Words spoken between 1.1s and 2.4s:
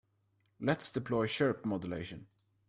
chirp modulation.